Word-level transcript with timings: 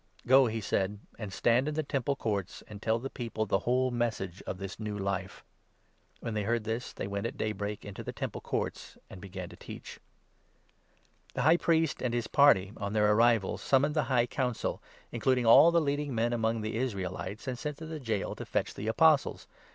"Go," 0.25 0.47
he 0.47 0.61
said, 0.61 0.97
"and 1.19 1.31
stand 1.31 1.67
in 1.67 1.75
the 1.75 1.83
Temple 1.83 2.15
Courts, 2.15 2.63
and 2.67 2.81
tell 2.81 2.95
20 2.97 3.03
the 3.03 3.09
people 3.11 3.45
the 3.45 3.59
whole 3.59 3.91
Message 3.91 4.41
of 4.47 4.57
this 4.57 4.79
new 4.79 4.97
Life." 4.97 5.43
When 6.21 6.33
they 6.33 6.41
heard 6.41 6.63
this, 6.63 6.91
they 6.91 7.05
went 7.05 7.27
at 7.27 7.37
daybreak 7.37 7.85
into 7.85 8.03
the 8.03 8.11
Temple 8.11 8.41
21 8.41 8.49
Courts, 8.61 8.97
and 9.11 9.21
began 9.21 9.47
to 9.49 9.55
teach. 9.55 9.99
The 11.35 11.43
High 11.43 11.57
Priest 11.57 12.01
and 12.01 12.15
his 12.15 12.25
party, 12.25 12.73
on 12.77 12.93
their 12.93 13.13
arrival, 13.13 13.59
summoned 13.59 13.93
the 13.95 14.05
High 14.09 14.25
Council, 14.25 14.81
including 15.11 15.45
all 15.45 15.69
the 15.69 15.79
leading 15.79 16.15
men 16.15 16.33
among 16.33 16.61
the 16.61 16.77
Israelites, 16.77 17.47
and 17.47 17.59
sent 17.59 17.77
to 17.77 17.85
the 17.85 17.99
gaol 17.99 18.33
to 18.37 18.45
fetch 18.47 18.73
the 18.73 18.87
Apostles. 18.87 19.45